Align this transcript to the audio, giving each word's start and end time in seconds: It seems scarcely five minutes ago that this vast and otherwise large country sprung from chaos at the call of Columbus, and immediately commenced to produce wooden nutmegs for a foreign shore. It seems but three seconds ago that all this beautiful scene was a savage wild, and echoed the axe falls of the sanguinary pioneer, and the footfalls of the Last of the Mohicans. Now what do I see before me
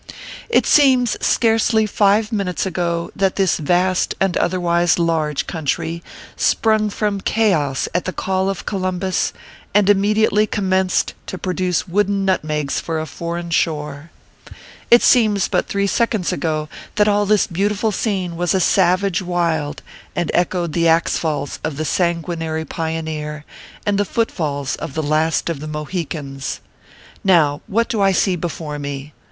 It 0.49 0.65
seems 0.65 1.15
scarcely 1.23 1.85
five 1.85 2.31
minutes 2.31 2.65
ago 2.65 3.11
that 3.15 3.35
this 3.35 3.59
vast 3.59 4.15
and 4.19 4.35
otherwise 4.35 4.97
large 4.97 5.45
country 5.45 6.01
sprung 6.35 6.89
from 6.89 7.21
chaos 7.21 7.87
at 7.93 8.05
the 8.05 8.11
call 8.11 8.49
of 8.49 8.65
Columbus, 8.65 9.31
and 9.75 9.91
immediately 9.91 10.47
commenced 10.47 11.13
to 11.27 11.37
produce 11.37 11.87
wooden 11.87 12.25
nutmegs 12.25 12.79
for 12.79 12.99
a 12.99 13.05
foreign 13.05 13.51
shore. 13.51 14.09
It 14.89 15.03
seems 15.03 15.47
but 15.47 15.67
three 15.67 15.85
seconds 15.85 16.33
ago 16.33 16.67
that 16.95 17.07
all 17.07 17.27
this 17.27 17.45
beautiful 17.45 17.91
scene 17.91 18.35
was 18.35 18.55
a 18.55 18.59
savage 18.59 19.21
wild, 19.21 19.83
and 20.15 20.31
echoed 20.33 20.73
the 20.73 20.87
axe 20.87 21.19
falls 21.19 21.59
of 21.63 21.77
the 21.77 21.85
sanguinary 21.85 22.65
pioneer, 22.65 23.45
and 23.85 23.99
the 23.99 24.05
footfalls 24.05 24.75
of 24.77 24.95
the 24.95 25.03
Last 25.03 25.47
of 25.47 25.59
the 25.59 25.67
Mohicans. 25.67 26.59
Now 27.23 27.61
what 27.67 27.87
do 27.87 28.01
I 28.01 28.11
see 28.13 28.35
before 28.35 28.79
me 28.79 29.13